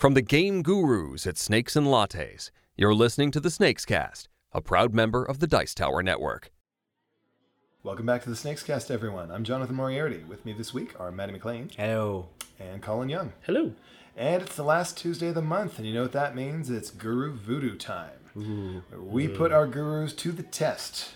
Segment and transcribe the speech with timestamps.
[0.00, 4.62] From the game gurus at Snakes and Lattes, you're listening to the Snakes Cast, a
[4.62, 6.50] proud member of the Dice Tower Network.
[7.82, 9.30] Welcome back to the Snakes Cast, everyone.
[9.30, 10.24] I'm Jonathan Moriarty.
[10.26, 12.30] With me this week are Maddie McLean Hello.
[12.58, 13.34] and Colin Young.
[13.42, 13.74] Hello.
[14.16, 16.70] And it's the last Tuesday of the month, and you know what that means?
[16.70, 18.08] It's Guru Voodoo time.
[18.32, 21.10] Where we put our gurus to the test.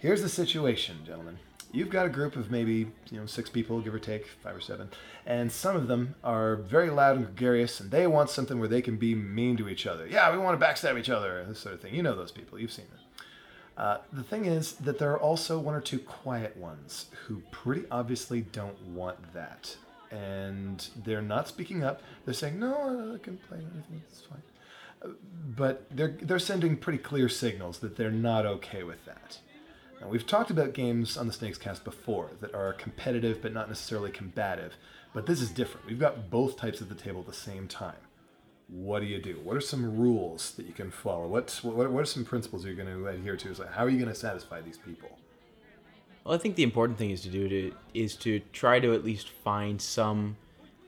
[0.00, 1.38] Here's the situation, gentlemen.
[1.74, 4.60] You've got a group of maybe, you know, six people, give or take, five or
[4.60, 4.90] seven,
[5.26, 8.80] and some of them are very loud and gregarious, and they want something where they
[8.80, 10.06] can be mean to each other.
[10.06, 11.92] Yeah, we want to backstab each other, this sort of thing.
[11.92, 13.26] You know those people, you've seen them.
[13.76, 17.84] Uh, the thing is that there are also one or two quiet ones who pretty
[17.90, 19.76] obviously don't want that.
[20.12, 22.00] And they're not speaking up.
[22.24, 24.42] They're saying, no, I can play anything, it's fine.
[25.02, 25.08] Uh,
[25.56, 29.38] But they're, they're sending pretty clear signals that they're not okay with that.
[30.04, 33.68] Now, we've talked about games on the Snakes Cast before that are competitive but not
[33.68, 34.74] necessarily combative.
[35.14, 35.86] But this is different.
[35.86, 37.96] We've got both types at the table at the same time
[38.68, 39.38] what do you do?
[39.44, 41.26] What are some rules that you can follow?
[41.26, 43.52] What's, what, what are some principles you're going to adhere to?
[43.54, 45.18] Like, how are you going to satisfy these people?
[46.24, 49.04] Well, I think the important thing is to do to is to try to at
[49.04, 50.36] least find some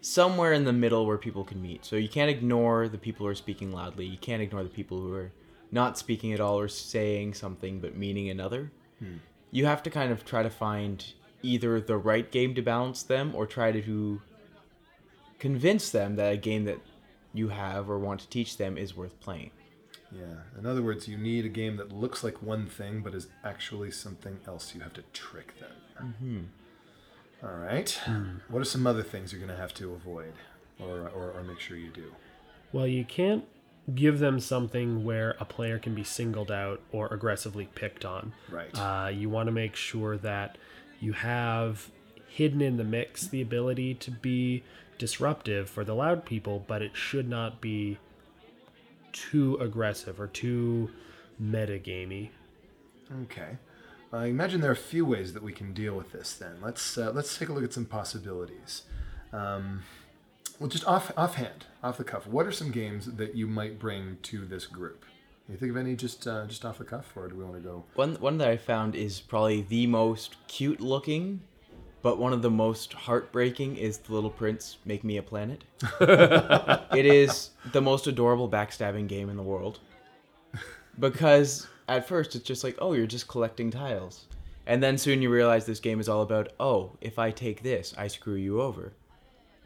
[0.01, 1.85] somewhere in the middle where people can meet.
[1.85, 4.07] So you can't ignore the people who are speaking loudly.
[4.07, 5.33] You can't ignore the people who are
[5.71, 8.73] not speaking at all or saying something but meaning another.
[9.51, 11.05] You have to kind of try to find
[11.43, 14.21] either the right game to balance them or try to
[15.39, 16.79] convince them that a game that
[17.33, 19.51] you have or want to teach them is worth playing.
[20.11, 20.59] Yeah.
[20.59, 23.91] In other words, you need a game that looks like one thing but is actually
[23.91, 24.75] something else.
[24.75, 26.15] You have to trick them.
[27.43, 27.47] Mm-hmm.
[27.63, 28.01] right.
[28.49, 30.33] What are some other things you're going to have to avoid
[30.79, 32.13] or, or, or make sure you do?
[32.73, 33.45] Well, you can't
[33.95, 38.33] give them something where a player can be singled out or aggressively picked on.
[38.51, 38.71] Right.
[38.75, 40.59] Uh, you want to make sure that
[41.01, 41.91] you have
[42.29, 44.65] hidden in the mix the ability to be
[44.99, 47.99] disruptive for the loud people, but it should not be
[49.13, 50.91] too aggressive or too
[51.41, 52.31] metagamey.
[53.25, 53.57] Okay.
[54.13, 56.35] I imagine there are a few ways that we can deal with this.
[56.35, 58.83] Then let's uh, let's take a look at some possibilities.
[59.33, 59.83] Um,
[60.59, 64.19] well, just off offhand, off the cuff, what are some games that you might bring
[64.23, 65.05] to this group?
[65.45, 67.57] Can you think of any just uh, just off the cuff, or do we want
[67.57, 67.85] to go?
[67.95, 71.41] One one that I found is probably the most cute looking,
[72.03, 75.65] but one of the most heartbreaking is The Little Prince Make Me a Planet.
[76.01, 79.81] it is the most adorable backstabbing game in the world.
[80.99, 84.27] Because at first it's just like, oh, you're just collecting tiles.
[84.67, 87.95] And then soon you realize this game is all about, oh, if I take this,
[87.97, 88.93] I screw you over.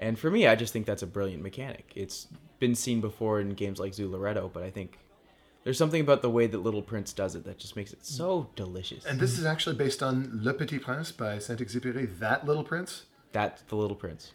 [0.00, 1.93] And for me, I just think that's a brilliant mechanic.
[1.94, 2.27] It's
[2.59, 4.99] been seen before in games like Zooloretto, but I think
[5.62, 8.49] there's something about the way that Little Prince does it that just makes it so
[8.56, 9.05] delicious.
[9.05, 12.19] And this is actually based on Le Petit Prince by Saint-Exupéry.
[12.19, 13.05] That Little Prince.
[13.33, 14.33] That's the Little Prince.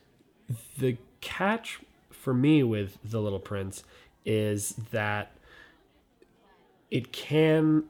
[0.77, 1.79] The catch
[2.11, 3.83] for me with The Little Prince
[4.23, 5.31] is that
[6.91, 7.85] it can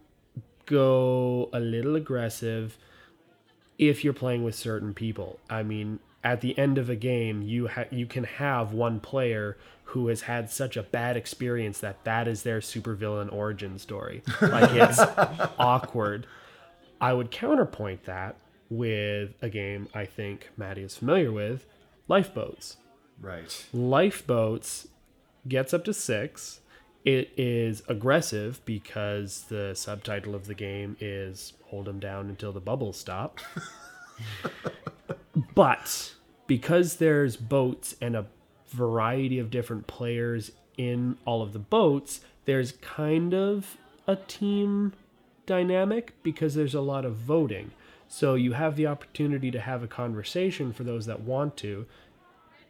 [0.66, 2.78] go a little aggressive
[3.78, 5.40] if you're playing with certain people.
[5.50, 9.58] I mean, at the end of a game, you ha- you can have one player
[9.90, 14.24] who has had such a bad experience that that is their supervillain origin story.
[14.42, 15.00] Like it's
[15.60, 16.26] awkward.
[17.00, 18.36] I would counterpoint that
[18.72, 21.68] with a game I think Maddie is familiar with,
[22.08, 22.78] Lifeboats.
[23.22, 23.66] Right.
[23.72, 24.88] Lifeboats
[25.48, 26.60] gets up to six.
[27.04, 32.60] It is aggressive because the subtitle of the game is hold them down until the
[32.60, 33.40] bubbles stop.
[35.54, 36.14] but
[36.48, 38.26] because there's boats and a
[38.70, 44.94] variety of different players in all of the boats, there's kind of a team
[45.46, 47.72] dynamic because there's a lot of voting.
[48.08, 51.86] So you have the opportunity to have a conversation for those that want to,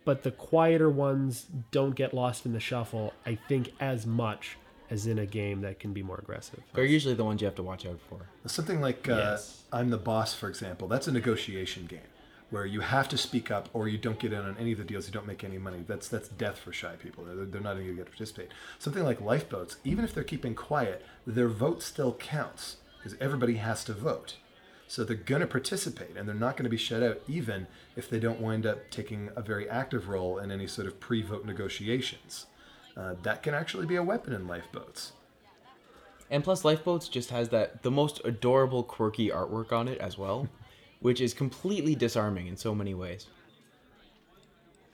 [0.06, 4.58] but the quieter ones don't get lost in the shuffle, I think, as much
[4.90, 6.62] as in a game that can be more aggressive.
[6.74, 8.30] They're usually the ones you have to watch out for.
[8.46, 9.64] Something like uh, Yes.
[9.74, 10.88] I'm the Boss, for example.
[10.88, 12.00] That's a negotiation game
[12.56, 14.86] where you have to speak up or you don't get in on any of the
[14.86, 15.08] deals.
[15.08, 15.84] You don't make any money.
[15.86, 17.26] That's that's death for shy people.
[17.26, 18.48] They're, they're not going to get to participate.
[18.80, 19.76] Something like lifeboats.
[19.84, 24.38] Even if they're keeping quiet, their vote still counts because everybody has to vote.
[24.88, 27.68] So they're going to participate and they're not going to be shut out, even
[27.98, 31.44] if they don't wind up taking a very active role in any sort of pre-vote
[31.46, 32.46] negotiations.
[32.96, 35.12] Uh, that can actually be a weapon in lifeboats.
[36.32, 40.48] And plus, Lifeboats just has that the most adorable, quirky artwork on it as well,
[41.06, 43.28] which is completely disarming in so many ways.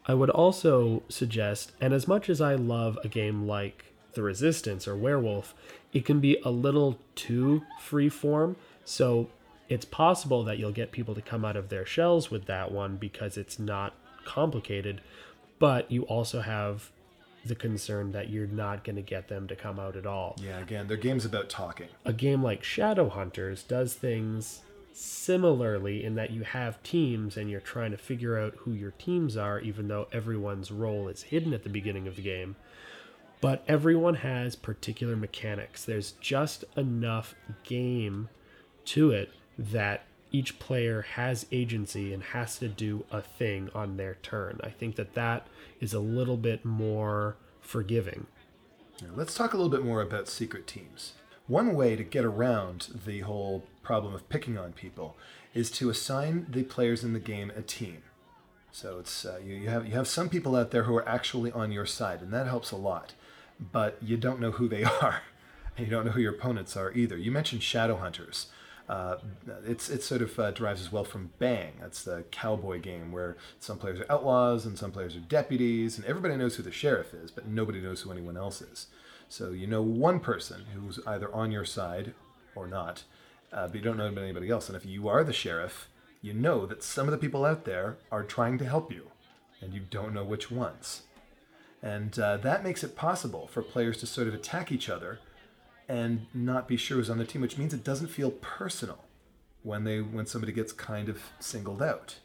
[0.06, 4.90] I would also suggest, and as much as I love a game like The Resistance
[4.90, 5.54] or Werewolf,
[5.94, 8.58] it can be a little too free form.
[8.84, 9.30] So
[9.70, 12.98] it's possible that you'll get people to come out of their shells with that one
[12.98, 13.94] because it's not
[14.26, 15.00] complicated,
[15.60, 16.92] but you also have
[17.46, 20.36] the concern that you're not going to get them to come out at all.
[20.44, 21.88] Yeah, again, their game's about talking.
[22.04, 24.64] A game like Shadowhunters does things
[24.94, 29.38] similarly in that you have teams and you're trying to figure out who your teams
[29.38, 32.56] are, even though everyone's role is hidden at the beginning of the game.
[33.40, 35.84] But everyone has particular mechanics.
[35.84, 37.34] There's just enough
[37.64, 38.30] game
[38.86, 44.16] to it that each player has agency and has to do a thing on their
[44.22, 44.60] turn.
[44.64, 45.48] I think that that
[45.80, 48.28] is a little bit more forgiving.
[49.16, 51.14] Let's talk a little bit more about secret teams.
[51.52, 55.18] One way to get around the whole problem of picking on people
[55.54, 58.04] is to assign the players in the game a team.
[58.72, 61.52] So it's uh, you, you have you have some people out there who are actually
[61.52, 63.16] on your side, and that helps a lot.
[63.60, 65.24] But you don't know who they are,
[65.76, 67.18] and you don't know who your opponents are either.
[67.18, 68.48] You mentioned shadow hunters.
[68.88, 69.18] Uh,
[69.68, 71.74] it's it sort of uh, derives as well from Bang.
[71.82, 76.08] That's the cowboy game where some players are outlaws and some players are deputies, and
[76.08, 78.88] everybody knows who the sheriff is, but nobody knows who anyone else is.
[79.32, 82.14] So you know one person who's either on your side
[82.54, 83.06] or not,
[83.54, 84.68] uh, but you don't know about anybody else.
[84.68, 85.88] And if you are the sheriff,
[86.22, 89.08] you know that some of the people out there are trying to help you,
[89.62, 91.04] and you don't know which ones.
[91.82, 95.20] And uh, that makes it possible for players to sort of attack each other
[95.88, 99.06] and not be sure who's on the team, which means it doesn't feel personal
[99.64, 102.16] when they when somebody gets kind of singled out.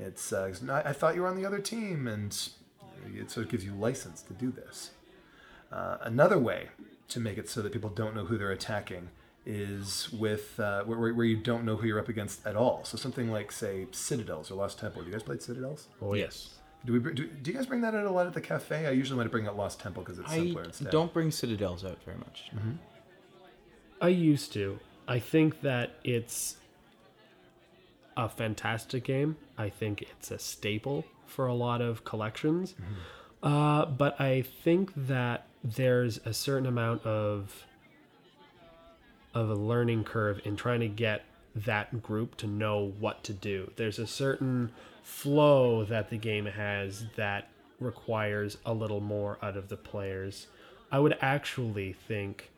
[0.00, 2.36] It's uh, I thought you were on the other team, and
[3.14, 4.90] it sort of gives you license to do this.
[5.72, 6.68] Uh, another way
[7.08, 9.08] to make it so that people don't know who they're attacking
[9.46, 12.84] is with uh, where, where you don't know who you're up against at all.
[12.84, 15.02] So something like say Citadels or Lost Temple.
[15.02, 15.88] Do you guys played Citadels?
[16.02, 16.50] Oh yes.
[16.84, 17.00] Do we?
[17.00, 18.86] Do, do you guys bring that out a lot at the cafe?
[18.86, 20.90] I usually might bring out Lost Temple because it's I simpler instead.
[20.90, 22.50] don't bring citadels out very much.
[24.00, 24.78] I used to.
[25.08, 26.56] I think that it's
[28.16, 29.36] a fantastic game.
[29.56, 32.76] I think it's a staple for a lot of collections.
[33.42, 37.64] Uh, but I think that there's a certain amount of
[39.34, 41.24] of a learning curve in trying to get
[41.54, 43.70] that group to know what to do.
[43.76, 44.72] There's a certain
[45.02, 47.48] flow that the game has that
[47.80, 50.46] requires a little more out of the players.
[50.90, 52.50] I would actually think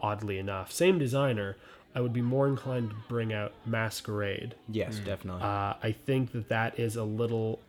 [0.00, 0.72] oddly enough.
[0.72, 1.56] Same designer,
[1.94, 4.54] I would be more inclined to bring out Masquerade.
[4.68, 5.42] Yes, definitely.
[5.42, 7.60] Uh, I think that that is a little.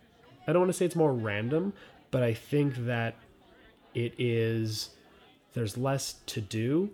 [0.47, 1.73] I don't want to say it's more random,
[2.11, 3.15] but I think that
[3.93, 4.89] it is.
[5.53, 6.91] There's less to do.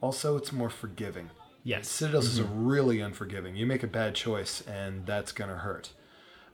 [0.00, 1.30] Also, it's more forgiving.
[1.64, 1.88] Yes.
[1.88, 3.54] Citadels is really unforgiving.
[3.56, 5.92] You make a bad choice, and that's going to hurt.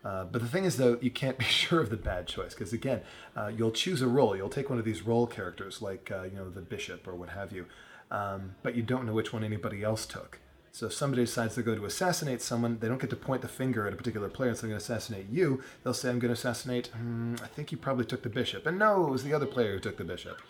[0.04, 2.72] Uh, but the thing is, though, you can't be sure of the bad choice because,
[2.72, 3.00] again,
[3.36, 4.36] uh, you'll choose a role.
[4.36, 7.30] You'll take one of these role characters, like uh, you know the bishop or what
[7.30, 7.66] have you,
[8.10, 10.38] um, but you don't know which one anybody else took.
[10.78, 13.48] So if somebody decides to go to assassinate someone, they don't get to point the
[13.48, 15.60] finger at a particular player and say, I'm going to assassinate you.
[15.82, 18.64] They'll say, I'm going to assassinate, hmm, I think you probably took the bishop.
[18.64, 20.40] And no, it was the other player who took the bishop.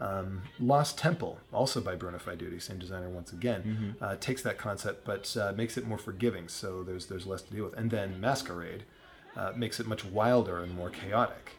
[0.00, 5.04] Um, Lost Temple, also by Bruno Faidutti, same designer once again, uh, takes that concept
[5.04, 7.76] but uh, makes it more forgiving, so there's there's less to deal with.
[7.76, 8.84] And then Masquerade
[9.36, 11.52] uh, makes it much wilder and more chaotic.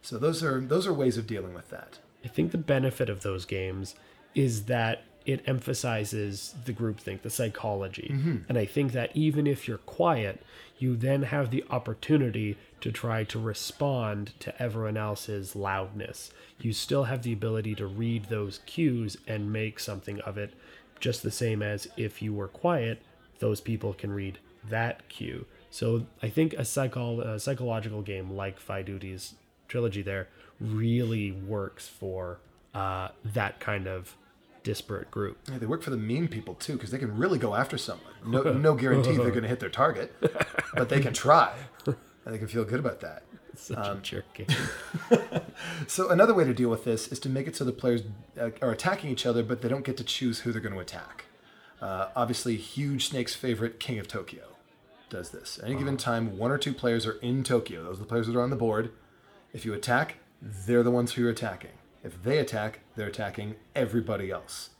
[0.00, 1.98] So those are those are ways of dealing with that.
[2.24, 3.96] I think the benefit of those games
[4.36, 8.08] is that it emphasizes the groupthink, the psychology.
[8.48, 10.42] And I think that even if you're quiet,
[10.78, 16.32] you then have the opportunity to try to respond to everyone else's loudness.
[16.58, 20.54] You still have the ability to read those cues and make something of it,
[20.98, 23.02] just the same as if you were quiet,
[23.38, 25.46] those people can read that cue.
[25.70, 29.34] So I think a, psycho- a psychological game like Faidutti's
[29.68, 32.38] trilogy there really works for
[32.74, 34.16] uh, that kind of
[34.70, 35.36] disparate group.
[35.50, 38.14] Yeah, they work for the mean people too, because they can really go after someone.
[38.24, 40.14] No, no guarantee they're going to hit their target,
[40.74, 41.52] but they can try,
[41.86, 43.24] and they can feel good about that.
[43.56, 44.46] Such a jerk game.
[45.88, 48.02] So another way to deal with this is to make it so the players
[48.40, 50.80] uh, are attacking each other, but they don't get to choose who they're going to
[50.80, 51.24] attack.
[51.82, 54.44] Uh, obviously, huge Snake's favorite, King of Tokyo,
[55.08, 55.58] does this.
[55.58, 57.82] At any given time, one or two players are in Tokyo.
[57.82, 58.92] Those are the players that are on the board.
[59.52, 61.72] If you attack, they're the ones who you're attacking.
[62.02, 64.70] If they attack, they're attacking everybody else.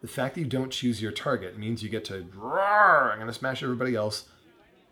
[0.00, 3.26] The fact that you don't choose your target means you get to roar, I'm going
[3.26, 4.28] to smash everybody else,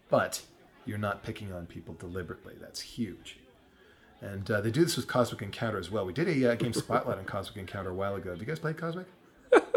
[0.09, 0.43] but
[0.87, 2.55] you're not picking on people deliberately.
[2.61, 3.39] That's huge.
[4.21, 6.07] And uh, they do this with Cosmic Encounter as well.
[6.07, 8.31] We did a uh, game spotlight on Cosmic Encounter a while ago.
[8.31, 9.07] Have you guys played Cosmic?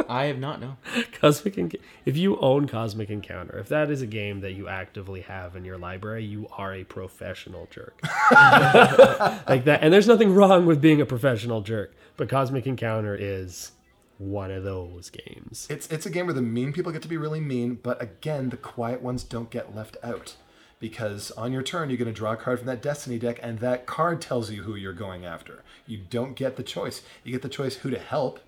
[0.09, 0.77] I have not no.
[1.19, 5.21] Cosmic Enc- if you own Cosmic Encounter, if that is a game that you actively
[5.21, 7.99] have in your library, you are a professional jerk.
[8.31, 13.71] like that, and there's nothing wrong with being a professional jerk, but Cosmic Encounter is
[14.17, 15.67] one of those games.
[15.69, 18.49] It's it's a game where the mean people get to be really mean, but again,
[18.49, 20.35] the quiet ones don't get left out.
[20.79, 23.59] because on your turn you're going to draw a card from that destiny deck and
[23.59, 27.41] that card tells you who you're going after you don't get the choice you get
[27.41, 28.41] the choice who to help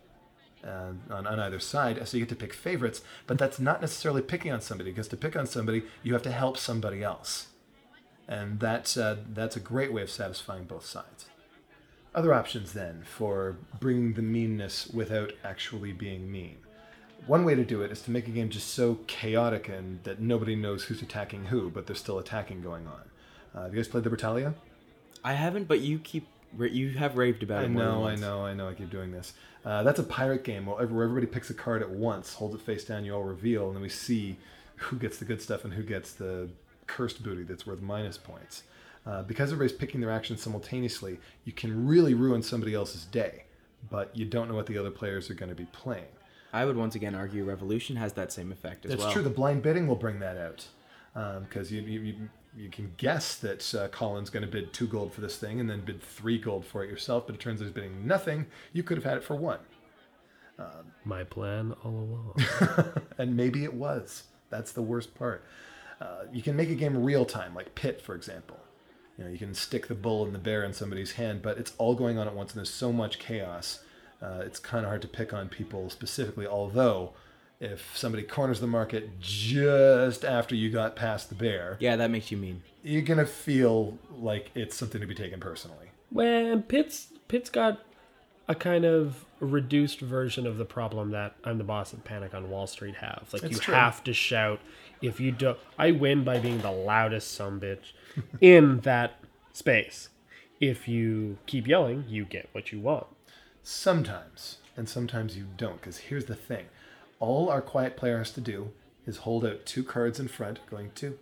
[0.68, 4.22] uh, on, on either side so you get to pick favorites but that's not necessarily
[4.22, 7.48] picking on somebody because to pick on somebody you have to help somebody else
[8.28, 11.26] and that's uh, that's a great way of satisfying both sides
[12.14, 16.58] other options then for bringing the meanness without actually being mean
[17.28, 20.20] one way to do it is to make a game just so chaotic and that
[20.20, 23.02] nobody knows who's attacking who, but there's still attacking going on.
[23.54, 24.54] Uh, have you guys played the Libertalia?
[25.24, 26.28] I haven't, but you keep
[26.60, 27.70] you have raved about I it.
[27.70, 28.70] more than know, I know, I know.
[28.70, 29.34] I keep doing this.
[29.66, 32.86] Uh, that's a pirate game where everybody picks a card at once, holds it face
[32.86, 34.38] down, you all reveal, and then we see
[34.78, 36.50] who gets the good stuff and who gets the
[36.86, 38.64] cursed booty that's worth minus points.
[39.06, 43.44] Uh, because everybody's picking their actions simultaneously, you can really ruin somebody else's day,
[43.90, 46.06] but you don't know what the other players are going to be playing.
[46.54, 49.12] I would once again argue Revolution has that same effect as That's well.
[49.12, 49.22] true.
[49.22, 50.66] The blind bidding will bring that out
[51.42, 52.16] because you, you, you
[52.58, 55.70] you can guess that uh, Colin's going to bid two gold for this thing and
[55.70, 58.48] then bid three gold for it yourself, but it turns out he's bidding nothing.
[58.74, 59.60] You could have had it for one,
[61.06, 63.02] My plan all along.
[63.18, 64.24] and maybe it was.
[64.50, 65.44] That's the worst part.
[66.02, 68.58] Uh, you can make a game real time, like Pit, for example.
[69.18, 71.74] You know, you can stick the bull and the bear in somebody's hand, but it's
[71.78, 73.80] all going on at once, and there's so much chaos.
[74.22, 76.46] Uh, it's kind of hard to pick on people specifically.
[76.46, 77.14] Although,
[77.60, 82.32] if somebody corners the market just after you got past the bear, yeah, that makes
[82.32, 82.62] you mean.
[82.84, 85.88] you're gonna feel like it's something to be taken personally.
[86.12, 87.80] When Pit's Pit's got
[88.48, 92.50] a kind of reduced version of the problem that I'm the boss and Panic on
[92.50, 93.28] Wall Street have.
[93.34, 93.74] Like It's you true.
[93.76, 94.60] have to shout.
[95.02, 97.92] If you don't, I win by being the loudest some bitch
[98.42, 99.20] in that
[99.54, 100.10] space.
[100.62, 103.06] If you keep yelling, you get what you want.
[103.62, 105.80] Sometimes, and sometimes you don't.
[105.82, 106.66] Because here's the thing:
[107.20, 108.72] all our quiet player has to do
[109.06, 111.18] is hold out two cards in front, going two,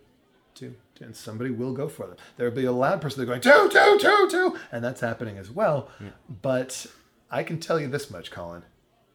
[0.54, 2.16] two, two, and somebody will go for them.
[2.36, 5.50] There'll be a loud person that's going two, two, two, two, and that's happening as
[5.50, 5.88] well.
[6.42, 6.86] But
[7.30, 8.62] I can tell you this much, Colin: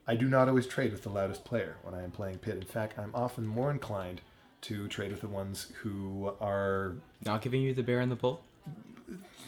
[0.07, 2.55] I do not always trade with the loudest player when I am playing Pit.
[2.55, 4.21] In fact, I'm often more inclined
[4.61, 6.95] to trade with the ones who are
[7.25, 8.43] Not giving you the bear and the bull.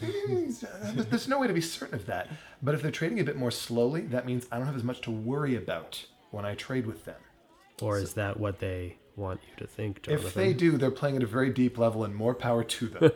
[0.00, 2.28] There's no way to be certain of that.
[2.62, 5.00] But if they're trading a bit more slowly, that means I don't have as much
[5.02, 7.20] to worry about when I trade with them.
[7.80, 10.26] Or is that what they want you to think, Jonathan?
[10.26, 13.12] If they do, they're playing at a very deep level, and more power to them.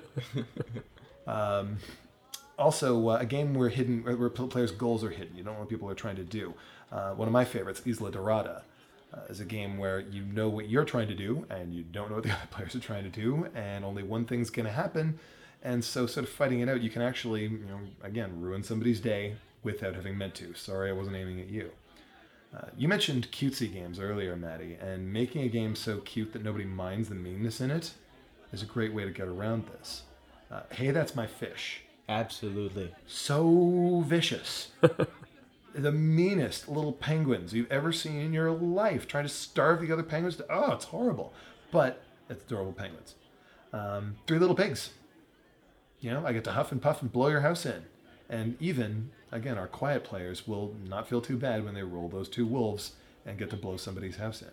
[1.27, 1.79] um,
[2.59, 5.37] also, uh, a game where hidden, where players' goals are hidden.
[5.37, 6.55] You don't know what people are trying to do.
[6.91, 8.63] Uh, one of my favorites, Isla Dorada,
[9.13, 12.09] uh, is a game where you know what you're trying to do, and you don't
[12.09, 14.73] know what the other players are trying to do, and only one thing's going to
[14.73, 15.19] happen.
[15.63, 19.01] And so, sort of fighting it out, you can actually, you know, again, ruin somebody's
[19.01, 20.55] day without having meant to.
[20.55, 21.73] Sorry, I wasn't aiming at you.
[22.57, 26.65] Uh, you mentioned cutesy games earlier, Maddie, and making a game so cute that nobody
[26.65, 27.93] minds the meanness in it
[28.53, 30.03] is a great way to get around this.
[30.51, 31.83] Uh, hey, that's my fish.
[32.09, 32.95] Absolutely.
[33.07, 34.71] So vicious.
[35.75, 40.03] the meanest little penguins you've ever seen in your life, trying to starve the other
[40.03, 40.37] penguins.
[40.37, 41.35] To, oh, it's horrible.
[41.71, 43.15] But it's adorable penguins.
[43.75, 44.91] Um, three little pigs.
[46.01, 47.85] You know, I get to huff and puff and blow your house in.
[48.31, 52.29] And even, again, our quiet players will not feel too bad when they roll those
[52.29, 52.93] two wolves
[53.27, 54.49] and get to blow somebody's house in.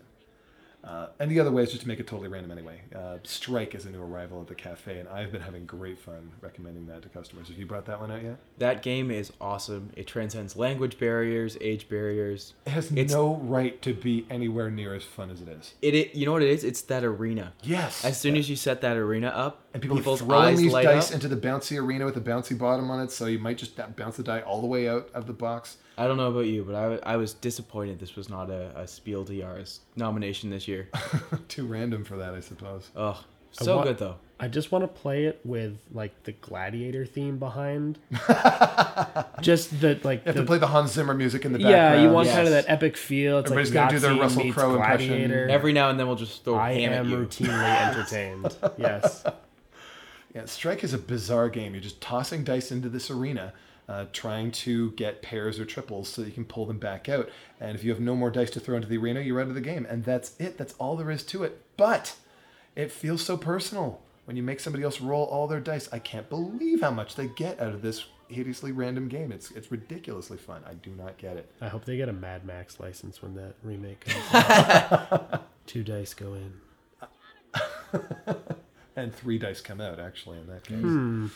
[0.86, 2.80] Uh, and the other way is just to make it totally random anyway.
[2.96, 6.32] Uh, Strike is a new arrival at the cafe, and I've been having great fun
[6.42, 7.48] recommending that to customers.
[7.48, 8.38] Have you brought that one out yet?
[8.60, 9.90] That game is awesome.
[9.96, 12.54] It transcends language barriers, age barriers.
[12.68, 15.74] It has It's- no right to be anywhere near as fun as it is.
[15.82, 16.64] It, it you know what it is?
[16.64, 17.54] It's that arena.
[17.64, 18.06] Yes.
[18.06, 21.16] As soon as you set that arena up, and people are throwing these dice up.
[21.16, 24.18] into the bouncy arena with a bouncy bottom on it, so you might just bounce
[24.18, 25.78] the die all the way out of the box.
[25.98, 28.88] I don't know about you, but I, I was disappointed this was not a, a
[28.88, 30.75] Spiel Jahres nomination this year.
[31.48, 32.90] Too random for that, I suppose.
[32.96, 34.16] Oh, so want- good though.
[34.38, 37.98] I just want to play it with like the gladiator theme behind.
[39.42, 41.96] just the like You have the, to play the Hans Zimmer music in the background.
[41.96, 42.36] yeah, you want Yes.
[42.36, 43.40] kind of that epic feel.
[43.40, 45.32] It's Everybody's like gonna do their Russell Crowe impression.
[45.50, 47.18] Every now and then we'll just throw I ham at am you.
[47.18, 48.58] routinely entertained.
[48.78, 49.24] yes.
[50.34, 51.74] Yeah, Strike is a bizarre game.
[51.74, 53.54] You're just tossing dice into this arena,
[53.88, 57.30] uh, trying to get pairs or triples so you can pull them back out.
[57.60, 59.56] And if you have no more dice to throw into the arena, you're out of
[59.56, 59.86] the game.
[59.90, 60.58] And that's it.
[60.58, 61.62] That's all there is to it.
[61.78, 62.16] But
[62.76, 65.88] it feels so personal when you make somebody else roll all their dice.
[65.92, 69.32] I can't believe how much they get out of this hideously random game.
[69.32, 70.64] It's it's ridiculously fun.
[70.68, 71.52] I do not get it.
[71.62, 75.48] I hope they get a Mad Max license when that remake comes out.
[75.68, 76.54] Two dice go in.
[78.98, 81.32] And three dice come out actually in that case.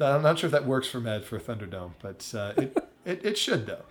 [0.00, 3.38] I'm not sure if that works for Mad for Thunderdome, but uh, it, it it
[3.38, 3.82] should though.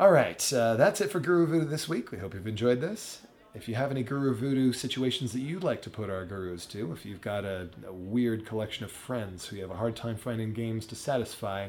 [0.00, 2.10] All right, uh, that's it for Guru Voodoo this week.
[2.10, 3.22] We hope you've enjoyed this.
[3.54, 6.90] if you have any Guru Voodoo situations that you'd like to put our gurus to,
[6.92, 10.16] if you've got a, a weird collection of friends who you have a hard time
[10.16, 11.68] finding games to satisfy,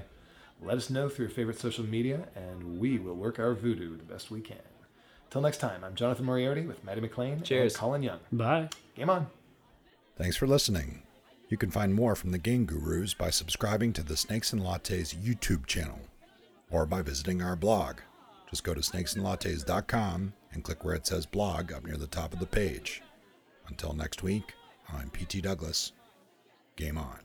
[0.61, 4.03] let us know through your favorite social media, and we will work our voodoo the
[4.03, 4.57] best we can.
[5.29, 7.73] Till next time, I'm Jonathan Moriarty with Maddie McLean Cheers.
[7.73, 8.19] and Colin Young.
[8.31, 8.69] Bye.
[8.95, 9.27] Game on.
[10.15, 11.03] Thanks for listening.
[11.53, 15.15] You can find more from the Game Gurus by subscribing to the Snakes and Lattes
[15.15, 15.99] YouTube channel
[16.71, 17.97] or by visiting our blog.
[18.49, 22.39] Just go to snakesandlattes.com and click where it says blog up near the top of
[22.39, 23.03] the page.
[23.67, 24.55] Until next week,
[24.91, 25.91] I'm PT Douglas.
[26.75, 27.19] Game on.